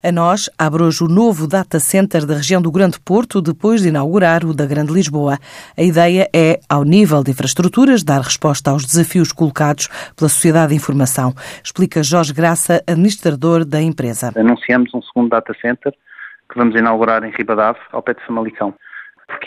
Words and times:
A 0.00 0.12
nós 0.12 0.48
abre 0.56 0.84
hoje 0.84 1.02
o 1.02 1.08
novo 1.08 1.48
data 1.48 1.80
center 1.80 2.24
da 2.24 2.34
região 2.34 2.62
do 2.62 2.70
Grande 2.70 3.00
Porto, 3.00 3.42
depois 3.42 3.82
de 3.82 3.88
inaugurar 3.88 4.44
o 4.44 4.54
da 4.54 4.64
Grande 4.64 4.92
Lisboa. 4.92 5.38
A 5.76 5.82
ideia 5.82 6.30
é, 6.32 6.60
ao 6.68 6.84
nível 6.84 7.24
de 7.24 7.32
infraestruturas, 7.32 8.04
dar 8.04 8.20
resposta 8.20 8.70
aos 8.70 8.84
desafios 8.84 9.32
colocados 9.32 9.88
pela 10.14 10.28
sociedade 10.28 10.68
de 10.68 10.76
informação. 10.76 11.34
Explica 11.64 12.00
Jorge 12.00 12.32
Graça, 12.32 12.80
administrador 12.86 13.64
da 13.64 13.82
empresa. 13.82 14.30
Anunciamos 14.36 14.94
um 14.94 15.02
segundo 15.02 15.30
data 15.30 15.52
center 15.60 15.92
que 16.48 16.56
vamos 16.56 16.76
inaugurar 16.76 17.24
em 17.24 17.32
Ribadave, 17.32 17.80
ao 17.90 18.00
pé 18.00 18.14
de 18.14 18.24
Famalicão. 18.24 18.72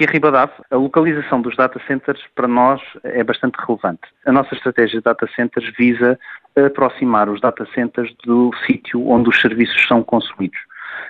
Porque 0.01 0.13
em 0.13 0.13
Ribadave, 0.15 0.53
a 0.71 0.77
localização 0.77 1.43
dos 1.43 1.55
data 1.55 1.79
centers 1.85 2.19
para 2.33 2.47
nós 2.47 2.81
é 3.03 3.23
bastante 3.23 3.53
relevante. 3.63 4.01
A 4.25 4.31
nossa 4.31 4.55
estratégia 4.55 4.97
de 4.97 5.03
data 5.03 5.29
centers 5.35 5.71
visa 5.77 6.17
aproximar 6.55 7.29
os 7.29 7.39
data 7.39 7.67
centers 7.75 8.11
do 8.25 8.49
sítio 8.65 9.07
onde 9.07 9.29
os 9.29 9.39
serviços 9.39 9.79
são 9.87 10.01
consumidos. 10.01 10.57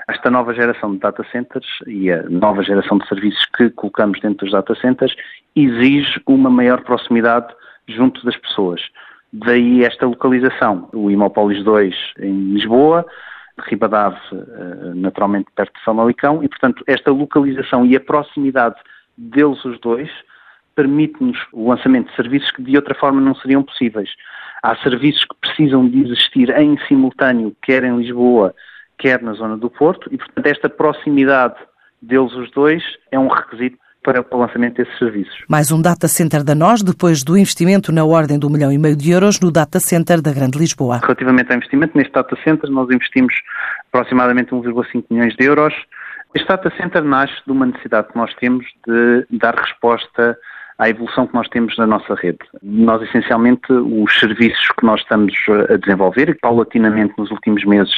Esta 0.10 0.30
nova 0.30 0.54
geração 0.54 0.92
de 0.92 1.00
data 1.00 1.26
centers 1.32 1.66
e 1.88 2.12
a 2.12 2.24
nova 2.24 2.62
geração 2.64 2.98
de 2.98 3.08
serviços 3.08 3.46
que 3.56 3.70
colocamos 3.70 4.20
dentro 4.20 4.46
dos 4.46 4.52
data 4.52 4.76
centers 4.76 5.16
exige 5.56 6.22
uma 6.28 6.50
maior 6.50 6.82
proximidade 6.82 7.48
junto 7.88 8.22
das 8.26 8.36
pessoas. 8.36 8.82
Daí 9.32 9.86
esta 9.86 10.06
localização, 10.06 10.90
o 10.92 11.10
Imópolis 11.10 11.64
2 11.64 11.96
em 12.20 12.56
Lisboa, 12.56 13.06
Ribadave 13.68 14.20
eh, 14.32 14.94
naturalmente 14.96 15.50
perto 15.56 15.74
de 15.78 15.84
Famalicão 15.84 16.44
e, 16.44 16.50
portanto, 16.50 16.84
esta 16.88 17.12
localização 17.12 17.86
e 17.86 17.96
a 17.96 18.00
proximidade 18.00 18.76
deles 19.18 19.64
os 19.66 19.80
dois 19.80 20.10
permite-nos 20.76 21.38
o 21.52 21.70
lançamento 21.70 22.10
de 22.10 22.16
serviços 22.16 22.52
que 22.52 22.64
de 22.64 22.76
outra 22.76 22.96
forma 22.96 23.20
não 23.22 23.36
seriam 23.36 23.64
possíveis. 23.64 24.10
Há 24.64 24.76
serviços 24.78 25.26
que 25.26 25.36
precisam 25.42 25.88
de 25.88 26.02
existir 26.02 26.50
em 26.58 26.78
simultâneo, 26.88 27.56
quer 27.62 27.84
em 27.84 27.98
Lisboa, 27.98 28.54
quer 28.98 29.22
na 29.22 29.34
zona 29.34 29.58
do 29.58 29.70
Porto, 29.70 30.10
e 30.12 30.18
portanto 30.18 30.46
esta 30.46 30.70
proximidade 30.70 31.56
deles 32.02 32.34
os 32.34 32.50
dois 32.52 32.84
é 33.12 33.20
um 33.20 33.28
requisito 33.28 33.78
para 34.04 34.26
o 34.32 34.38
lançamento 34.38 34.76
desses 34.78 34.98
serviços. 34.98 35.44
Mais 35.48 35.72
um 35.72 35.82
data 35.82 36.08
center 36.08 36.44
da 36.44 36.56
nós, 36.56 36.82
depois 36.82 37.24
do 37.24 37.38
investimento 37.38 37.92
na 37.92 38.04
ordem 38.04 38.40
de 38.40 38.46
um 38.46 38.50
milhão 38.50 38.72
e 38.72 38.78
meio 38.78 38.96
de 38.96 39.12
euros 39.12 39.40
no 39.40 39.52
data 39.52 39.80
center 39.80 40.22
da 40.22 40.34
Grande 40.34 40.58
Lisboa. 40.58 41.00
Relativamente 41.02 41.52
ao 41.52 41.58
investimento, 41.58 41.98
neste 41.98 42.14
data 42.14 42.36
center 42.44 42.70
nós 42.70 42.90
investimos 42.90 43.34
aproximadamente 43.90 44.52
1,5 44.52 45.04
milhões 45.10 45.36
de 45.36 45.46
euros. 45.46 45.74
Este 46.34 46.48
data 46.48 46.72
center 46.78 47.04
nasce 47.04 47.36
de 47.46 47.52
uma 47.52 47.66
necessidade 47.66 48.08
que 48.08 48.18
nós 48.18 48.34
temos 48.36 48.66
de 48.88 49.26
dar 49.38 49.54
resposta 49.54 50.38
à 50.80 50.90
evolução 50.90 51.28
que 51.28 51.34
nós 51.36 51.48
temos 51.50 51.78
na 51.78 51.86
nossa 51.86 52.16
rede. 52.16 52.40
Nós, 52.64 53.04
essencialmente, 53.04 53.72
os 53.72 54.20
serviços 54.20 54.68
que 54.80 54.84
nós 54.84 55.00
estamos 55.02 55.34
a 55.70 55.78
desenvolver 55.78 56.30
e 56.30 56.34
que 56.34 56.40
paulatinamente 56.40 57.14
nos 57.20 57.30
últimos 57.30 57.64
meses 57.66 57.94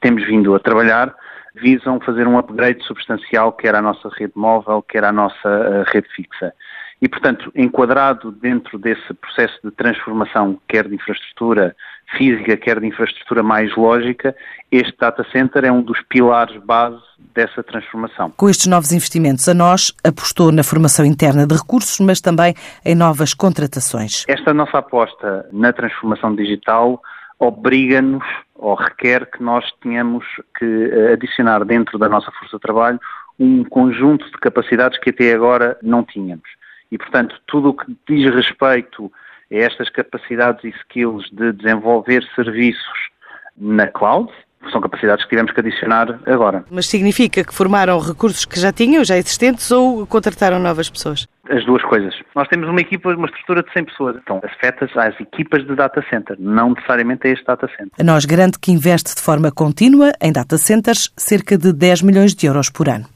temos 0.00 0.24
vindo 0.24 0.54
a 0.54 0.60
trabalhar, 0.60 1.12
visam 1.60 2.00
fazer 2.00 2.26
um 2.26 2.38
upgrade 2.38 2.82
substancial, 2.84 3.52
quer 3.52 3.74
à 3.74 3.82
nossa 3.82 4.08
rede 4.16 4.32
móvel, 4.34 4.82
quer 4.82 5.04
à 5.04 5.12
nossa 5.12 5.48
eh, 5.48 5.84
rede 5.92 6.08
fixa. 6.14 6.52
E, 7.00 7.08
portanto, 7.08 7.52
enquadrado 7.54 8.32
dentro 8.32 8.76
desse 8.76 9.14
processo 9.14 9.56
de 9.62 9.70
transformação, 9.70 10.58
quer 10.66 10.88
de 10.88 10.96
infraestrutura 10.96 11.76
física, 12.16 12.56
quer 12.56 12.80
de 12.80 12.86
infraestrutura 12.86 13.42
mais 13.42 13.74
lógica, 13.76 14.34
este 14.72 14.96
data 14.98 15.24
center 15.30 15.64
é 15.64 15.70
um 15.70 15.80
dos 15.80 16.00
pilares 16.08 16.56
base 16.64 17.00
dessa 17.34 17.62
transformação. 17.62 18.32
Com 18.36 18.48
estes 18.48 18.66
novos 18.66 18.92
investimentos, 18.92 19.48
a 19.48 19.54
nós 19.54 19.94
apostou 20.02 20.50
na 20.50 20.64
formação 20.64 21.04
interna 21.04 21.46
de 21.46 21.54
recursos, 21.54 22.00
mas 22.00 22.20
também 22.20 22.54
em 22.84 22.96
novas 22.96 23.32
contratações. 23.32 24.24
Esta 24.26 24.52
nossa 24.52 24.78
aposta 24.78 25.48
na 25.52 25.72
transformação 25.72 26.34
digital 26.34 27.00
obriga-nos 27.38 28.24
ou 28.54 28.74
requer 28.74 29.30
que 29.30 29.42
nós 29.42 29.64
tenhamos 29.80 30.24
que 30.58 30.64
eh, 30.64 31.12
adicionar 31.12 31.64
dentro 31.64 31.98
da 31.98 32.08
nossa 32.08 32.30
força 32.32 32.56
de 32.56 32.62
trabalho 32.62 33.00
um 33.38 33.62
conjunto 33.64 34.24
de 34.26 34.38
capacidades 34.38 34.98
que 34.98 35.10
até 35.10 35.32
agora 35.32 35.78
não 35.82 36.02
tínhamos. 36.02 36.48
E, 36.90 36.98
portanto, 36.98 37.36
tudo 37.46 37.68
o 37.68 37.74
que 37.74 37.96
diz 38.08 38.34
respeito 38.34 39.12
a 39.50 39.54
estas 39.54 39.88
capacidades 39.90 40.64
e 40.64 40.68
skills 40.80 41.30
de 41.30 41.52
desenvolver 41.52 42.24
serviços 42.34 43.10
na 43.56 43.86
cloud, 43.86 44.30
são 44.72 44.80
capacidades 44.80 45.24
que 45.24 45.30
tivemos 45.30 45.52
que 45.52 45.60
adicionar 45.60 46.18
agora. 46.26 46.64
Mas 46.70 46.86
significa 46.86 47.44
que 47.44 47.54
formaram 47.54 47.98
recursos 47.98 48.44
que 48.44 48.58
já 48.58 48.72
tinham, 48.72 49.04
já 49.04 49.16
existentes, 49.16 49.70
ou 49.70 50.06
contrataram 50.06 50.58
novas 50.58 50.90
pessoas? 50.90 51.28
As 51.50 51.64
duas 51.64 51.82
coisas. 51.82 52.14
Nós 52.34 52.46
temos 52.48 52.68
uma 52.68 52.80
equipa, 52.80 53.14
uma 53.14 53.26
estrutura 53.26 53.62
de 53.62 53.72
100 53.72 53.84
pessoas. 53.84 54.16
Então, 54.22 54.40
afeta 54.44 54.86
às 55.00 55.18
equipas 55.20 55.66
de 55.66 55.74
data 55.74 56.04
center, 56.10 56.36
não 56.38 56.70
necessariamente 56.70 57.26
a 57.26 57.30
este 57.30 57.44
data 57.44 57.66
center. 57.68 57.92
A 57.98 58.04
nós 58.04 58.24
garante 58.24 58.58
que 58.58 58.70
investe 58.70 59.14
de 59.14 59.20
forma 59.20 59.50
contínua 59.50 60.12
em 60.20 60.32
data 60.32 60.58
centers 60.58 61.12
cerca 61.16 61.56
de 61.56 61.72
10 61.72 62.02
milhões 62.02 62.34
de 62.34 62.46
euros 62.46 62.68
por 62.70 62.88
ano. 62.88 63.06